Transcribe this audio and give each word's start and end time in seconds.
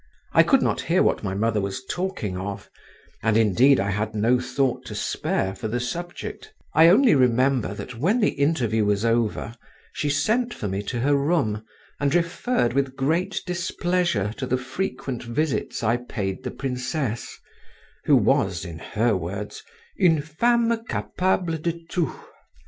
I 0.33 0.41
could 0.41 0.63
not 0.63 0.81
hear 0.81 1.03
what 1.03 1.23
my 1.23 1.35
mother 1.35 1.61
was 1.61 1.85
talking 1.85 2.35
of, 2.35 2.71
and 3.21 3.37
indeed 3.37 3.79
I 3.79 3.91
had 3.91 4.15
no 4.15 4.39
thought 4.39 4.83
to 4.85 4.95
spare 4.95 5.53
for 5.53 5.67
the 5.67 5.79
subject; 5.79 6.51
I 6.73 6.87
only 6.87 7.13
remember 7.13 7.75
that 7.75 7.99
when 7.99 8.19
the 8.19 8.31
interview 8.31 8.83
was 8.83 9.05
over, 9.05 9.53
she 9.93 10.09
sent 10.09 10.55
for 10.55 10.67
me 10.67 10.81
to 10.81 11.01
her 11.01 11.15
room, 11.15 11.63
and 11.99 12.15
referred 12.15 12.73
with 12.73 12.95
great 12.95 13.43
displeasure 13.45 14.33
to 14.37 14.47
the 14.47 14.57
frequent 14.57 15.21
visits 15.21 15.83
I 15.83 15.97
paid 15.97 16.41
the 16.43 16.49
princess, 16.49 17.37
who 18.05 18.15
was, 18.15 18.65
in 18.65 18.79
her 18.79 19.15
words, 19.15 19.61
une 19.99 20.23
femme 20.23 20.83
capable 20.87 21.57
de 21.57 21.85
tout. 21.85 22.15